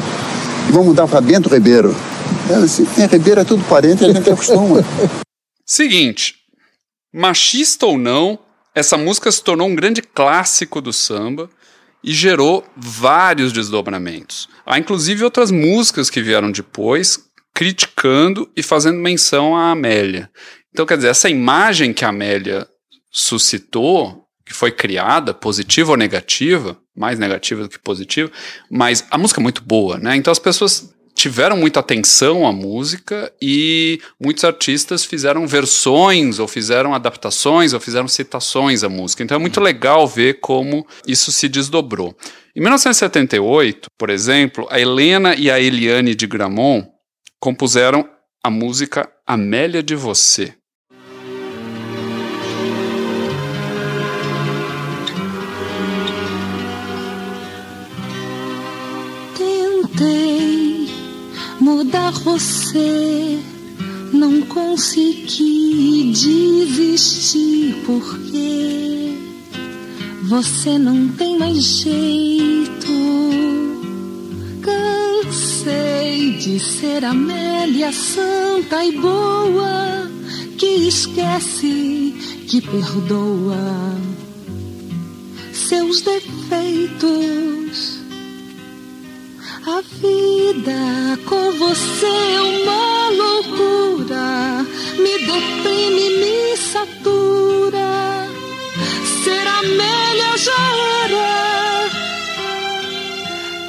e 0.68 0.72
vamos 0.72 0.88
mudar 0.90 1.08
para 1.08 1.20
Bento 1.20 1.50
Ribeiro. 1.50 1.96
Ela 2.48 2.62
disse, 2.62 2.88
em 2.98 3.06
Ribeiro 3.08 3.42
é 3.42 3.44
tudo 3.44 3.64
parente, 3.64 4.06
a 4.06 4.14
gente 4.14 4.30
acostuma. 4.30 4.84
Seguinte, 5.66 6.36
machista 7.14 7.86
ou 7.86 7.98
não, 7.98 8.40
essa 8.74 8.98
música 8.98 9.32
se 9.32 9.44
tornou 9.44 9.68
um 9.68 9.76
grande 9.76 10.02
clássico 10.02 10.82
do 10.82 10.94
samba 10.94 11.50
e 12.04 12.14
gerou 12.14 12.66
vários 12.76 13.52
desdobramentos. 13.52 14.48
Há 14.66 14.80
inclusive 14.80 15.24
outras 15.24 15.52
músicas 15.52 16.10
que 16.10 16.22
vieram 16.22 16.52
depois 16.52 17.30
criticando 17.54 18.50
e 18.56 18.64
fazendo 18.64 19.00
menção 19.00 19.56
à 19.56 19.72
Amélia. 19.72 20.30
Então, 20.72 20.86
quer 20.86 20.96
dizer, 20.96 21.10
essa 21.10 21.30
imagem 21.30 21.92
que 21.92 22.06
a 22.06 22.10
Amélia 22.10 22.66
suscitou, 23.12 24.26
que 24.46 24.54
foi 24.54 24.72
criada, 24.72 25.34
positiva 25.34 25.92
ou 25.92 25.98
negativa, 25.98 26.78
mais 26.96 27.20
negativa 27.20 27.64
do 27.64 27.70
que 27.70 27.80
positiva, 27.80 28.32
mas 28.70 29.06
a 29.10 29.18
música 29.18 29.42
é 29.42 29.44
muito 29.44 29.64
boa, 29.64 29.98
né? 29.98 30.16
Então 30.16 30.32
as 30.32 30.40
pessoas 30.40 30.94
tiveram 31.20 31.58
muita 31.58 31.82
atenção 31.82 32.48
à 32.48 32.52
música 32.54 33.30
e 33.42 34.00
muitos 34.18 34.46
artistas 34.46 35.04
fizeram 35.04 35.46
versões 35.46 36.40
ou 36.40 36.48
fizeram 36.48 36.94
adaptações 36.94 37.74
ou 37.74 37.80
fizeram 37.80 38.08
citações 38.08 38.86
à 38.86 38.90
música. 38.90 39.22
Então 39.22 39.36
é 39.36 39.40
muito 39.40 39.60
legal 39.60 40.08
ver 40.08 40.40
como 40.40 40.88
isso 41.06 41.30
se 41.30 41.50
desdobrou. 41.50 42.16
Em 42.56 42.62
1978, 42.62 43.90
por 43.98 44.10
exemplo, 44.10 44.66
a 44.70 44.80
Helena 44.80 45.36
e 45.36 45.52
a 45.52 45.60
Eliane 45.60 46.16
de 46.16 46.26
Gramont 46.26 46.88
compuseram 47.38 48.10
a 48.42 48.50
música 48.50 49.10
Amélia 49.28 49.84
de 49.84 49.96
Você. 49.96 50.59
Mudar 62.10 62.12
você, 62.12 63.40
não 64.12 64.42
consegui 64.42 66.12
desistir 66.14 67.76
porque 67.86 69.16
você 70.24 70.78
não 70.78 71.08
tem 71.10 71.38
mais 71.38 71.64
jeito. 71.64 72.90
Cansei 74.62 76.38
de 76.38 76.60
ser 76.60 77.06
Amélia 77.06 77.92
santa 77.92 78.84
e 78.86 78.92
boa, 79.00 80.10
que 80.58 80.88
esquece, 80.88 82.16
que 82.48 82.62
perdoa 82.62 83.96
seus 85.54 86.02
defeitos. 86.02 88.00
A 89.66 89.82
vida 89.82 90.29
com 91.26 91.52
você 91.60 92.08
é 92.08 92.42
uma 92.42 93.10
loucura, 93.10 94.66
me 94.98 95.18
deprime, 95.20 96.10
me 96.18 96.58
satura. 96.58 98.28
Ser 99.24 99.48
Amélia 99.48 100.38
já 100.38 100.76
era. 101.06 101.90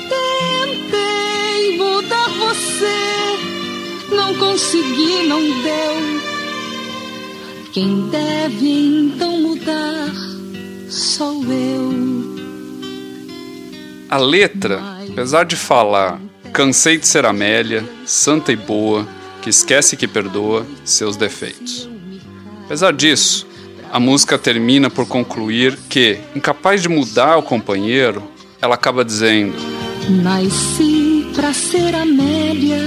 Tentei 0.08 1.76
mudar 1.76 2.28
você, 2.30 4.14
não 4.14 4.34
consegui, 4.36 5.26
não 5.28 5.42
deu. 5.62 6.20
Quem 7.72 8.08
deve 8.08 8.68
então 8.68 9.38
mudar 9.38 10.08
sou 10.88 11.44
eu. 11.44 11.90
A 14.08 14.16
letra, 14.16 14.80
apesar 15.08 15.44
de 15.44 15.56
falar 15.56 16.29
cansei 16.50 16.98
de 16.98 17.06
ser 17.06 17.24
Amélia, 17.24 17.84
santa 18.04 18.52
e 18.52 18.56
boa, 18.56 19.06
que 19.40 19.50
esquece 19.50 19.96
que 19.96 20.06
perdoa 20.06 20.66
seus 20.84 21.16
defeitos. 21.16 21.88
Apesar 22.64 22.92
disso, 22.92 23.46
a 23.92 23.98
música 23.98 24.38
termina 24.38 24.88
por 24.88 25.06
concluir 25.06 25.76
que, 25.88 26.20
incapaz 26.34 26.82
de 26.82 26.88
mudar 26.88 27.36
o 27.36 27.42
companheiro, 27.42 28.22
ela 28.60 28.74
acaba 28.74 29.04
dizendo: 29.04 29.56
Nasci 30.08 31.26
pra 31.34 31.52
ser 31.52 31.94
Amélia 31.94 32.78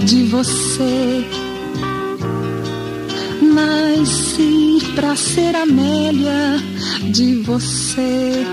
de 0.00 0.24
você. 0.24 1.24
Nasci 3.42 4.78
pra 4.94 5.16
ser 5.16 5.56
Amélia 5.56 6.62
de 7.10 7.42
você. 7.42 8.44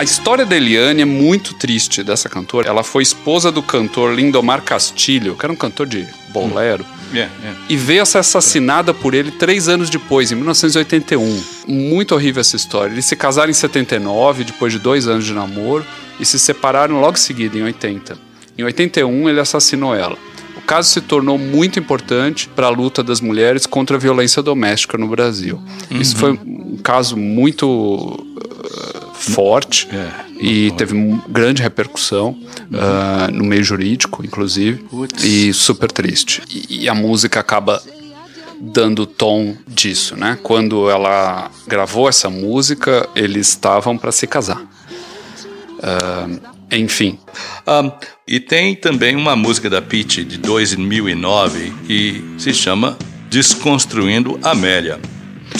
A 0.00 0.02
história 0.02 0.46
da 0.46 0.56
Eliane 0.56 1.02
é 1.02 1.04
muito 1.04 1.52
triste 1.52 2.02
dessa 2.02 2.26
cantora. 2.26 2.66
Ela 2.66 2.82
foi 2.82 3.02
esposa 3.02 3.52
do 3.52 3.62
cantor 3.62 4.14
Lindomar 4.14 4.62
Castilho, 4.62 5.36
que 5.36 5.44
era 5.44 5.52
um 5.52 5.56
cantor 5.56 5.86
de 5.86 6.08
bolero. 6.30 6.86
É, 7.12 7.18
é. 7.18 7.28
e 7.68 7.76
veio 7.76 8.00
a 8.00 8.06
ser 8.06 8.16
assassinada 8.16 8.94
por 8.94 9.12
ele 9.12 9.30
três 9.30 9.68
anos 9.68 9.90
depois, 9.90 10.32
em 10.32 10.36
1981. 10.36 11.42
Muito 11.68 12.14
horrível 12.14 12.40
essa 12.40 12.56
história. 12.56 12.90
Eles 12.90 13.04
se 13.04 13.14
casaram 13.14 13.50
em 13.50 13.52
79, 13.52 14.44
depois 14.44 14.72
de 14.72 14.78
dois 14.78 15.06
anos 15.06 15.26
de 15.26 15.34
namoro, 15.34 15.84
e 16.18 16.24
se 16.24 16.38
separaram 16.38 16.98
logo 16.98 17.18
em 17.18 17.20
seguida, 17.20 17.58
em 17.58 17.62
80. 17.62 18.16
Em 18.56 18.64
81, 18.64 19.28
ele 19.28 19.40
assassinou 19.40 19.94
ela. 19.94 20.16
O 20.56 20.62
caso 20.62 20.88
se 20.88 21.02
tornou 21.02 21.36
muito 21.36 21.78
importante 21.78 22.48
para 22.48 22.68
a 22.68 22.70
luta 22.70 23.02
das 23.02 23.20
mulheres 23.20 23.66
contra 23.66 23.96
a 23.96 24.00
violência 24.00 24.42
doméstica 24.42 24.96
no 24.96 25.08
Brasil. 25.08 25.60
Isso 25.90 26.16
foi 26.16 26.32
um 26.32 26.78
caso 26.82 27.18
muito 27.18 28.26
forte 29.20 29.88
É, 29.92 30.10
e 30.40 30.70
teve 30.72 30.94
um 30.94 31.20
grande 31.28 31.62
repercussão 31.62 32.30
uh, 32.30 33.30
no 33.30 33.44
meio 33.44 33.62
jurídico, 33.62 34.24
inclusive, 34.24 34.84
e 35.22 35.52
super 35.52 35.92
triste. 35.92 36.42
E, 36.50 36.84
e 36.84 36.88
a 36.88 36.94
música 36.94 37.40
acaba 37.40 37.82
dando 38.58 39.02
o 39.02 39.06
tom 39.06 39.54
disso, 39.68 40.16
né? 40.16 40.38
Quando 40.42 40.88
ela 40.88 41.50
gravou 41.66 42.08
essa 42.08 42.30
música, 42.30 43.08
eles 43.14 43.48
estavam 43.48 43.96
para 43.96 44.10
se 44.12 44.26
casar. 44.26 44.60
Uh, 45.78 46.40
enfim. 46.70 47.18
Um, 47.66 47.90
e 48.26 48.38
tem 48.38 48.74
também 48.74 49.16
uma 49.16 49.34
música 49.34 49.68
da 49.68 49.82
Pitty 49.82 50.24
de 50.24 50.38
2009 50.38 51.72
que 51.86 52.24
se 52.38 52.54
chama 52.54 52.96
Desconstruindo 53.28 54.38
Amélia. 54.42 55.00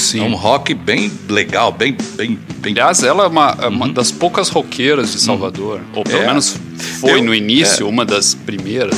Sim. 0.00 0.20
É 0.20 0.22
um 0.24 0.34
rock 0.34 0.74
bem 0.74 1.10
legal, 1.28 1.70
bem. 1.72 1.96
bem, 2.16 2.38
bem... 2.60 2.72
Aliás, 2.72 3.02
ela 3.02 3.24
é 3.24 3.26
uma, 3.26 3.56
é 3.60 3.66
uma 3.68 3.88
das 3.88 4.10
poucas 4.10 4.48
roqueiras 4.48 5.12
de 5.12 5.20
Salvador. 5.20 5.80
Ou 5.94 6.02
pelo 6.04 6.22
É. 6.22 6.26
menos 6.26 6.56
foi 7.00 7.18
Eu- 7.20 7.24
no 7.24 7.34
início, 7.34 7.86
é. 7.86 7.88
uma 7.88 8.04
das 8.04 8.34
primeiras. 8.34 8.96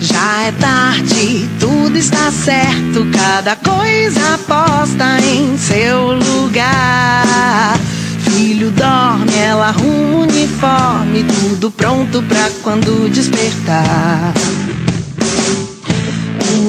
Já 0.00 0.44
é 0.44 0.52
tarde, 0.52 1.46
tudo 1.60 1.96
está 1.98 2.30
certo, 2.32 3.06
cada 3.14 3.54
coisa 3.56 4.38
posta 4.48 5.20
em 5.22 5.58
seu 5.58 6.12
lugar. 6.14 7.78
Filho 8.24 8.70
dorme, 8.70 9.34
ela 9.36 9.68
arruma 9.68 10.16
o 10.18 10.22
uniforme, 10.22 11.24
tudo 11.24 11.70
pronto 11.70 12.22
pra 12.22 12.48
quando 12.62 13.10
despertar. 13.10 14.32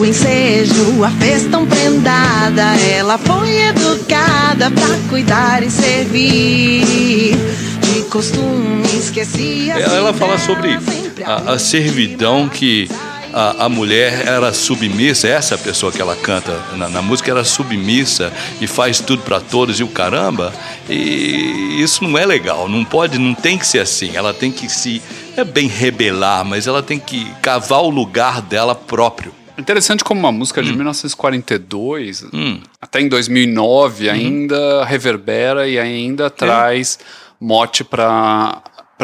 O 0.01 0.05
ensejo, 0.05 1.03
a 1.03 1.11
fez 1.11 1.45
tão 1.45 1.63
prendada, 1.63 2.75
ela 2.89 3.19
foi 3.19 3.55
educada 3.67 4.71
pra 4.71 4.97
cuidar 5.07 5.61
e 5.61 5.69
servir. 5.69 7.35
De 7.79 8.01
costume, 8.09 8.83
esquecia. 8.97 9.73
Ela, 9.73 9.95
ela 9.97 10.13
fala 10.13 10.39
sobre 10.39 10.79
a, 11.23 11.53
a 11.53 11.59
servidão 11.59 12.49
que 12.49 12.89
a, 13.31 13.65
a 13.65 13.69
mulher 13.69 14.27
era 14.27 14.51
submissa, 14.51 15.27
essa 15.27 15.55
pessoa 15.55 15.91
que 15.91 16.01
ela 16.01 16.15
canta 16.15 16.59
na, 16.75 16.89
na 16.89 17.01
música 17.03 17.29
era 17.29 17.43
submissa 17.43 18.33
e 18.59 18.65
faz 18.65 18.99
tudo 18.99 19.21
para 19.21 19.39
todos 19.39 19.79
e 19.79 19.83
o 19.83 19.87
caramba. 19.87 20.51
E 20.89 21.79
isso 21.79 22.03
não 22.03 22.17
é 22.17 22.25
legal, 22.25 22.67
não 22.67 22.83
pode, 22.83 23.19
não 23.19 23.35
tem 23.35 23.55
que 23.55 23.67
ser 23.67 23.81
assim. 23.81 24.15
Ela 24.15 24.33
tem 24.33 24.51
que 24.51 24.67
se, 24.67 24.99
é 25.37 25.43
bem 25.43 25.67
rebelar, 25.67 26.43
mas 26.43 26.65
ela 26.65 26.81
tem 26.81 26.97
que 26.97 27.31
cavar 27.39 27.83
o 27.83 27.89
lugar 27.91 28.41
dela 28.41 28.73
próprio. 28.73 29.31
Interessante 29.61 30.03
como 30.03 30.19
uma 30.19 30.31
música 30.31 30.61
de 30.63 30.73
1942, 30.73 32.23
Hum. 32.33 32.59
até 32.81 32.99
em 32.99 33.07
2009, 33.07 34.09
ainda 34.09 34.83
reverbera 34.85 35.67
e 35.67 35.77
ainda 35.79 36.29
traz 36.29 36.97
mote 37.39 37.83
para 37.83 38.61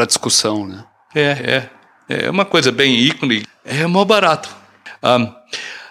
discussão, 0.07 0.67
né? 0.67 0.83
É, 1.15 1.21
é. 1.21 1.69
É 2.09 2.29
uma 2.29 2.45
coisa 2.45 2.71
bem 2.71 2.95
ícone. 2.95 3.43
É 3.65 3.85
mó 3.85 4.03
barato. 4.05 4.49
Ah, 5.03 5.35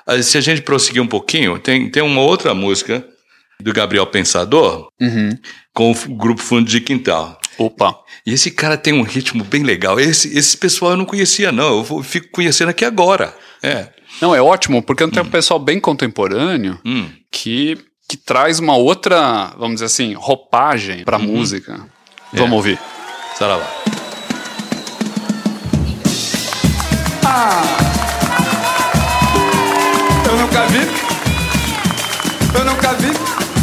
ah, 0.07 0.23
se 0.23 0.39
a 0.39 0.41
gente 0.41 0.63
prosseguir 0.63 1.03
um 1.03 1.07
pouquinho, 1.07 1.59
tem, 1.59 1.91
tem 1.91 2.03
uma 2.03 2.23
outra 2.23 2.55
música 2.55 3.07
do 3.61 3.73
Gabriel 3.73 4.07
Pensador 4.07 4.89
com 5.75 5.91
o 5.91 5.95
grupo 6.17 6.41
Fundo 6.41 6.69
de 6.69 6.81
Quintal. 6.81 7.39
Opa. 7.59 7.95
E 8.27 8.33
esse 8.33 8.51
cara 8.51 8.77
tem 8.77 8.93
um 8.95 9.03
ritmo 9.03 9.45
bem 9.45 9.63
legal. 9.63 9.99
Esse, 10.01 10.37
esse 10.37 10.57
pessoal 10.57 10.93
eu 10.93 10.97
não 10.97 11.05
conhecia, 11.05 11.53
não. 11.53 11.79
Eu 11.79 12.03
fico 12.03 12.29
conhecendo 12.33 12.69
aqui 12.71 12.85
agora. 12.85 13.35
É. 13.63 13.89
Não, 14.21 14.35
é 14.35 14.41
ótimo, 14.41 14.83
porque 14.83 15.07
tem 15.09 15.23
um 15.23 15.27
pessoal 15.31 15.59
bem 15.61 15.79
contemporâneo 15.79 16.79
Hum. 16.85 17.09
que, 17.31 17.79
que 18.09 18.17
traz 18.17 18.59
uma 18.59 18.77
outra, 18.77 19.53
vamos 19.59 19.75
dizer 19.75 19.87
assim, 19.87 20.15
roupagem 20.15 21.05
pra 21.05 21.19
música. 21.19 21.81
Vamos 22.33 22.53
ouvir. 22.57 22.79
Saravá. 23.39 23.67
Eu 30.29 30.37
nunca 30.37 30.67
vi. 30.67 30.79
Eu 32.59 32.65
nunca 32.65 32.93
vi. 32.95 33.11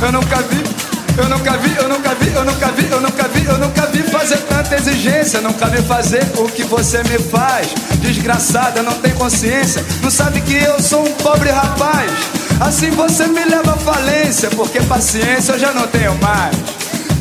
Eu 0.06 0.12
nunca 0.12 0.42
vi. 0.44 0.93
Eu 1.16 1.30
nunca 1.30 1.58
vi, 1.58 1.76
eu 1.78 1.88
nunca 1.88 2.16
vi, 2.16 2.34
eu 2.34 2.44
nunca 2.44 2.72
vi, 2.72 2.90
eu 2.90 3.02
nunca 3.02 3.28
vi, 3.28 3.46
eu 3.46 3.58
nunca 3.60 3.86
vi 3.88 4.04
fazer 4.04 4.38
tanta 4.38 4.76
exigência. 4.76 5.42
Nunca 5.42 5.68
vi 5.68 5.82
fazer 5.84 6.24
o 6.38 6.46
que 6.46 6.64
você 6.64 7.04
me 7.04 7.20
faz. 7.20 7.68
Desgraçada, 8.00 8.82
não 8.82 8.94
tem 8.94 9.14
consciência. 9.14 9.86
Não 10.02 10.10
sabe 10.10 10.42
que 10.42 10.56
eu 10.56 10.82
sou 10.82 11.06
um 11.06 11.14
pobre 11.14 11.50
rapaz. 11.50 12.12
Assim 12.60 12.90
você 12.92 13.28
me 13.28 13.46
leva 13.46 13.74
à 13.74 13.78
falência. 13.78 14.50
Porque 14.52 14.82
paciência 14.82 15.54
eu 15.54 15.60
já 15.60 15.72
não 15.72 15.88
tenho 15.88 16.16
mais. 16.16 16.56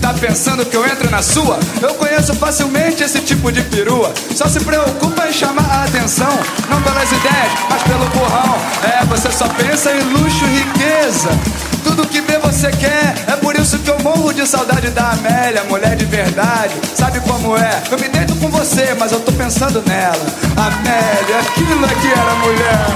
Tá 0.01 0.13
pensando 0.15 0.65
que 0.65 0.77
eu 0.77 0.85
entro 0.85 1.09
na 1.11 1.23
sua? 1.23 1.61
Eu 1.81 1.95
conheço 1.95 2.35
facilmente 2.35 3.05
esse 3.05 3.21
tipo 3.21 3.53
de 3.53 3.63
perua. 3.63 4.13
Só 4.35 4.49
se 4.49 4.59
preocupa 4.61 5.29
em 5.29 5.33
chamar 5.33 5.65
a 5.71 5.85
atenção, 5.85 6.33
não 6.69 6.83
pelas 6.83 7.09
ideias, 7.13 7.53
mas 7.71 7.83
pelo 7.83 8.07
burrão. 8.07 8.59
É, 8.83 9.05
você 9.05 9.31
só 9.31 9.47
pensa 9.49 9.93
em 9.93 10.01
luxo 10.01 10.45
e 10.45 10.59
riqueza. 10.59 11.29
Tudo 11.85 12.07
que 12.07 12.21
vê 12.21 12.39
você 12.39 12.71
quer, 12.71 13.15
é 13.27 13.37
por 13.37 13.57
isso 13.57 13.79
que 13.79 13.91
eu 13.91 13.99
morro 14.01 14.33
de 14.33 14.47
saudade 14.47 14.91
da 14.91 15.11
Amélia, 15.11 15.65
mulher 15.65 15.97
de 15.97 16.05
verdade. 16.05 16.75
Sabe 16.95 17.21
como 17.21 17.57
é? 17.57 17.83
Eu 17.91 17.99
me 17.99 18.09
deito 18.09 18.35
com 18.37 18.49
você, 18.49 18.95
mas 18.99 19.13
eu 19.13 19.21
tô 19.21 19.33
pensando 19.33 19.83
nela. 19.87 20.27
Amélia, 20.57 21.41
aquilo 21.41 21.85
é 21.85 21.95
que 21.95 22.13
era 22.13 22.35
mulher. 22.37 22.87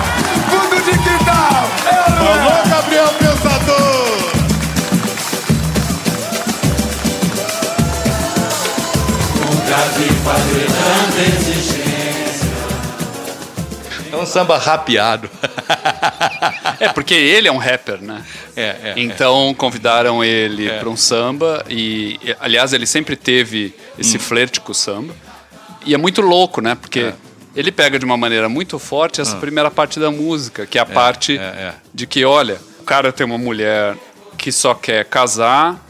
Fundo 0.51 0.83
de 0.83 0.99
quintal, 0.99 1.69
ela 1.87 2.11
não 2.11 2.51
é. 2.51 2.69
Gabriel 2.69 3.09
Pensador! 3.19 4.37
É 14.13 14.17
um 14.17 14.25
samba 14.25 14.57
rapeado. 14.57 15.29
É, 16.87 16.89
porque 16.93 17.15
ele 17.15 17.49
é 17.49 17.53
um 17.53 17.57
rapper, 17.57 18.01
né? 18.03 18.25
É, 18.55 18.63
é, 18.63 18.95
Então 18.97 19.55
convidaram 19.55 20.23
ele 20.23 20.71
pra 20.79 20.89
um 20.89 20.97
samba 20.97 21.65
e, 21.69 22.19
aliás, 22.41 22.73
ele 22.73 22.87
sempre 22.87 23.17
teve 23.17 23.75
esse 23.99 24.19
flerte 24.19 24.61
com 24.61 24.73
o 24.73 24.75
samba. 24.75 25.15
E 25.85 25.95
é 25.95 25.99
muito 25.99 26.21
louco, 26.21 26.61
né? 26.61 26.75
Porque 26.75 27.13
ele 27.55 27.73
pega 27.73 27.99
de 27.99 28.05
uma 28.05 28.17
maneira 28.17 28.49
muito 28.49 28.79
forte 28.79 29.21
essa 29.21 29.37
primeira 29.37 29.71
parte 29.71 29.99
da 29.99 30.11
música, 30.11 30.67
que 30.67 30.79
é 30.79 30.81
a 30.81 30.87
parte 30.87 31.39
é, 31.39 31.43
é. 31.43 31.75
de 31.95 32.07
que, 32.07 32.25
olha, 32.25 32.61
o 32.81 32.85
cara 32.85 33.13
tem 33.13 33.25
uma 33.25 33.39
mulher 33.39 33.97
que 34.37 34.53
só 34.53 34.75
quer 34.75 35.05
casar 35.07 35.83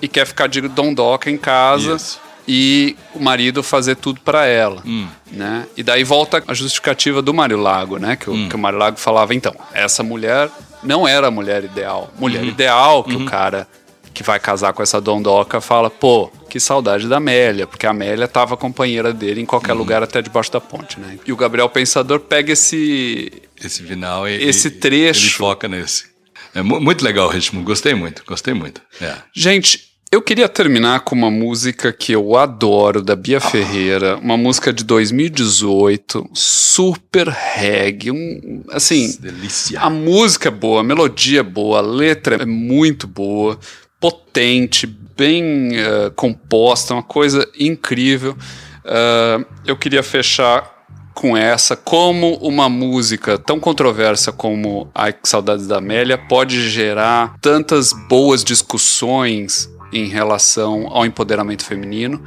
e 0.00 0.08
quer 0.08 0.26
ficar 0.26 0.46
de 0.46 0.62
dondoca 0.62 1.30
em 1.30 1.36
casa 1.36 1.96
Isso. 1.96 2.20
E 2.52 2.96
o 3.14 3.20
marido 3.20 3.62
fazer 3.62 3.94
tudo 3.94 4.20
pra 4.22 4.44
ela, 4.44 4.82
né? 5.30 5.66
E 5.76 5.84
daí 5.84 6.02
volta 6.02 6.42
a 6.48 6.52
justificativa 6.52 7.22
do 7.22 7.32
Mário 7.32 7.56
Lago, 7.58 7.96
né? 7.98 8.16
Que 8.16 8.28
o, 8.28 8.48
que 8.48 8.56
o 8.56 8.58
Mário 8.58 8.76
Lago 8.78 8.98
falava, 8.98 9.32
então, 9.34 9.54
essa 9.72 10.02
mulher 10.02 10.50
não 10.82 11.06
era 11.06 11.28
a 11.28 11.30
mulher 11.30 11.62
ideal. 11.62 12.12
Mulher 12.18 12.42
ideal 12.44 13.04
que 13.04 13.14
o 13.14 13.24
cara 13.24 13.68
que 14.12 14.24
vai 14.24 14.40
casar 14.40 14.72
com 14.72 14.82
essa 14.82 15.00
dondoca 15.00 15.60
fala, 15.60 15.88
pô, 15.88 16.28
que 16.48 16.58
saudade 16.58 17.06
da 17.06 17.18
Amélia, 17.18 17.68
porque 17.68 17.86
a 17.86 17.90
Amélia 17.90 18.26
tava 18.26 18.56
companheira 18.56 19.12
dele 19.12 19.40
em 19.40 19.46
qualquer 19.46 19.72
lugar 19.72 20.02
até 20.02 20.20
debaixo 20.20 20.50
da 20.50 20.60
ponte, 20.60 20.98
né? 20.98 21.16
E 21.24 21.32
o 21.32 21.36
Gabriel 21.36 21.68
Pensador 21.68 22.18
pega 22.18 22.52
esse 22.52 23.30
Esse 23.62 23.84
final. 23.84 24.28
e- 24.28 24.42
Esse 24.42 24.66
e- 24.66 24.70
trecho. 24.72 25.26
Ele 25.26 25.30
foca 25.34 25.68
nesse. 25.68 26.10
É 26.52 26.60
mu- 26.62 26.80
muito 26.80 27.04
legal 27.04 27.28
o 27.28 27.30
ritmo. 27.30 27.62
Gostei 27.62 27.94
muito, 27.94 28.24
gostei 28.26 28.52
muito. 28.52 28.82
É. 29.00 29.14
Gente, 29.32 29.89
eu 30.12 30.20
queria 30.20 30.48
terminar 30.48 31.00
com 31.00 31.14
uma 31.14 31.30
música 31.30 31.92
que 31.92 32.10
eu 32.12 32.36
adoro, 32.36 33.00
da 33.00 33.14
Bia 33.14 33.40
Ferreira, 33.40 34.16
uma 34.16 34.36
música 34.36 34.72
de 34.72 34.82
2018, 34.82 36.28
super 36.34 37.28
reggae, 37.28 38.10
um, 38.10 38.64
assim, 38.72 39.16
Delícia. 39.20 39.78
a 39.78 39.88
música 39.88 40.48
é 40.48 40.50
boa, 40.50 40.80
a 40.80 40.84
melodia 40.84 41.40
é 41.40 41.44
boa, 41.44 41.78
a 41.78 41.80
letra 41.80 42.42
é 42.42 42.44
muito 42.44 43.06
boa, 43.06 43.56
potente, 44.00 44.84
bem 44.84 45.76
eh, 45.76 46.10
composta, 46.16 46.94
uma 46.94 47.02
coisa 47.02 47.48
incrível. 47.56 48.36
Ah, 48.84 49.44
eu 49.64 49.76
queria 49.76 50.02
fechar 50.02 50.78
com 51.14 51.36
essa, 51.36 51.76
como 51.76 52.34
uma 52.36 52.68
música 52.68 53.38
tão 53.38 53.60
controversa 53.60 54.32
como 54.32 54.90
Ai 54.94 55.12
que 55.12 55.28
Saudades 55.28 55.66
da 55.66 55.76
Amélia 55.76 56.16
pode 56.16 56.68
gerar 56.68 57.36
tantas 57.40 57.92
boas 57.92 58.42
discussões 58.42 59.68
em 59.92 60.06
relação 60.06 60.88
ao 60.90 61.04
empoderamento 61.06 61.64
feminino. 61.64 62.22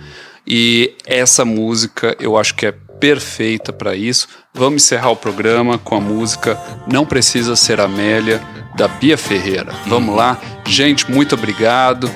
E 0.45 0.95
essa 1.05 1.45
música 1.45 2.15
eu 2.19 2.37
acho 2.37 2.55
que 2.55 2.65
é 2.65 2.71
perfeita 2.71 3.73
para 3.73 3.95
isso. 3.95 4.27
Vamos 4.53 4.83
encerrar 4.83 5.11
o 5.11 5.15
programa 5.15 5.77
com 5.77 5.95
a 5.95 6.01
música 6.01 6.57
Não 6.87 7.05
Precisa 7.05 7.55
Ser 7.55 7.81
Amélia, 7.81 8.41
da 8.75 8.87
Bia 8.87 9.17
Ferreira. 9.17 9.73
Vamos 9.87 10.15
lá. 10.15 10.39
Gente, 10.65 11.09
muito 11.11 11.35
obrigado. 11.35 12.09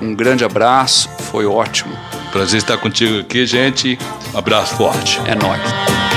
Um 0.00 0.14
grande 0.14 0.44
abraço. 0.44 1.08
Foi 1.30 1.46
ótimo. 1.46 1.96
Prazer 2.30 2.58
estar 2.58 2.76
contigo 2.78 3.20
aqui, 3.20 3.46
gente. 3.46 3.98
Um 4.34 4.38
abraço 4.38 4.76
forte. 4.76 5.20
É 5.26 5.34
nóis 5.34 6.07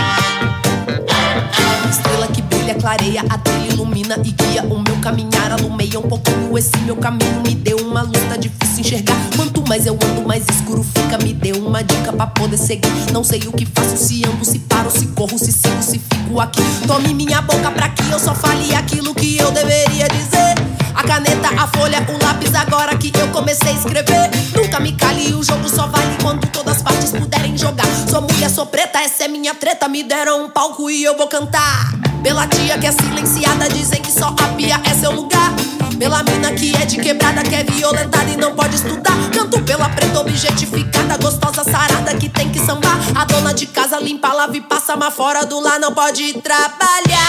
clareia, 2.81 3.23
a 3.29 3.37
dele 3.37 3.69
ilumina 3.73 4.19
e 4.23 4.31
guia 4.31 4.63
o 4.63 4.79
meu 4.79 4.97
caminhar. 5.01 5.51
Alumeia 5.51 5.99
um 5.99 6.09
pouquinho 6.09 6.57
esse 6.57 6.75
meu 6.79 6.95
caminho, 6.97 7.41
me 7.45 7.53
deu 7.53 7.77
uma 7.77 8.01
luz, 8.01 8.19
tá 8.27 8.35
difícil 8.35 8.79
enxergar. 8.79 9.15
Quanto 9.35 9.63
mais 9.69 9.85
eu 9.85 9.93
ando, 9.93 10.27
mais 10.27 10.43
escuro 10.49 10.83
fica. 10.83 11.17
Me 11.19 11.31
deu 11.31 11.55
uma 11.57 11.83
dica 11.83 12.11
pra 12.11 12.25
poder 12.25 12.57
seguir. 12.57 12.89
Não 13.13 13.23
sei 13.23 13.39
o 13.47 13.51
que 13.51 13.65
faço, 13.65 13.95
se 13.95 14.25
ando, 14.25 14.43
se 14.43 14.57
paro, 14.59 14.89
se 14.89 15.05
corro, 15.07 15.37
se 15.37 15.51
sigo, 15.51 15.81
se 15.81 15.99
fico 15.99 16.39
aqui. 16.39 16.61
Tome 16.87 17.13
minha 17.13 17.41
boca 17.41 17.69
pra 17.69 17.89
que 17.89 18.09
eu 18.09 18.19
só 18.19 18.33
fale 18.33 18.73
aquilo 18.73 19.13
que 19.13 19.37
eu 19.37 19.51
deveria 19.51 20.07
dizer. 20.07 20.55
A 20.95 21.03
caneta, 21.03 21.49
a 21.57 21.67
folha, 21.67 22.05
o 22.09 22.25
lápis, 22.25 22.53
agora 22.55 22.97
que 22.97 23.11
eu 23.17 23.27
comecei 23.27 23.69
a 23.69 23.73
escrever. 23.73 24.31
Nunca 24.55 24.79
me 24.79 24.93
cale, 24.93 25.33
o 25.33 25.43
jogo 25.43 25.69
só 25.69 25.85
vale 25.85 26.17
quando 26.21 26.47
todas 26.47 26.77
as 26.77 26.81
partes 26.81 27.11
puderem 27.11 27.55
jogar. 27.55 27.85
Sou 28.09 28.21
mulher, 28.21 28.49
sou 28.49 28.65
preta, 28.65 28.99
essa 28.99 29.25
é 29.25 29.27
minha 29.27 29.53
treta. 29.53 29.87
Me 29.87 30.01
deram 30.03 30.45
um 30.45 30.49
palco 30.49 30.89
e 30.89 31.03
eu 31.03 31.15
vou 31.15 31.27
cantar. 31.27 32.10
Pela 32.23 32.47
tia 32.47 32.77
que 32.77 32.87
é 32.87 32.91
silenciada, 32.91 33.67
dizem 33.69 34.01
que 34.01 34.11
só 34.11 34.27
a 34.27 34.47
pia 34.55 34.79
é 34.83 34.93
seu 34.93 35.11
lugar. 35.11 35.51
Pela 35.97 36.23
mina 36.23 36.51
que 36.51 36.75
é 36.75 36.85
de 36.85 36.97
quebrada, 36.97 37.41
que 37.43 37.55
é 37.55 37.63
violentada 37.63 38.29
e 38.29 38.37
não 38.37 38.55
pode 38.55 38.75
estudar. 38.75 39.15
Canto 39.31 39.61
pela 39.63 39.89
preta 39.89 40.19
objetificada, 40.19 41.17
gostosa 41.17 41.63
sarada 41.63 42.15
que 42.15 42.29
tem 42.29 42.49
que 42.49 42.59
sambar. 42.59 42.97
A 43.15 43.25
dona 43.25 43.53
de 43.53 43.65
casa 43.65 43.99
limpa, 43.99 44.33
lava 44.33 44.55
e 44.55 44.61
passa, 44.61 44.95
mas 44.95 45.13
fora 45.13 45.45
do 45.45 45.59
lar 45.59 45.79
não 45.79 45.93
pode 45.93 46.33
trabalhar. 46.41 47.27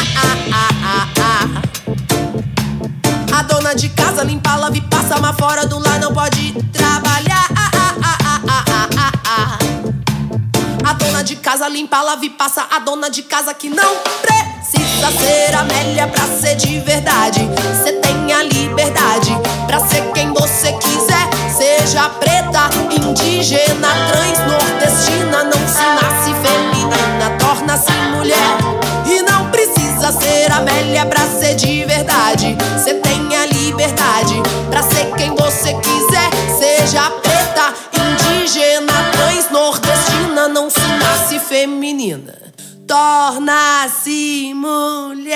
A 3.32 3.42
dona 3.42 3.74
de 3.74 3.88
casa 3.88 4.22
limpa, 4.22 4.56
lava 4.56 4.76
e 4.76 4.80
passa, 4.82 5.18
mas 5.20 5.36
fora 5.36 5.66
do 5.66 5.78
lar 5.78 5.98
não 5.98 6.12
pode 6.12 6.52
trabalhar. 6.72 7.48
A 10.92 10.94
dona 10.94 11.24
de 11.24 11.36
casa 11.36 11.66
limpa, 11.68 12.02
lava 12.02 12.22
e 12.22 12.28
passa. 12.28 12.66
A 12.70 12.78
dona 12.78 13.08
de 13.08 13.22
casa 13.22 13.54
que 13.54 13.70
não 13.70 13.96
precisa 14.20 15.10
ser 15.18 15.54
Amélia 15.54 16.06
pra 16.06 16.26
ser 16.26 16.54
de 16.56 16.80
verdade. 16.80 17.40
Cê 17.82 17.92
tem 17.92 18.30
a 18.30 18.42
liberdade 18.42 19.34
pra 19.66 19.80
ser 19.80 20.02
quem 20.12 20.30
você 20.34 20.70
quiser. 20.74 21.30
Seja 21.56 22.10
preta, 22.10 22.68
indígena, 22.90 23.88
trans, 24.10 24.38
nordestina. 24.40 25.44
Não 25.44 25.66
se 25.66 25.80
nasce 25.80 26.34
feminina, 26.42 27.38
torna-se 27.38 27.92
mulher. 28.14 28.58
E 29.06 29.22
não 29.22 29.50
precisa 29.50 30.12
ser 30.12 30.52
Amélia 30.52 31.06
pra 31.06 31.26
ser 31.26 31.54
de 31.54 31.86
verdade. 31.86 32.54
Cê 32.84 32.92
torna-se 42.92 44.52
mulher. 44.54 45.32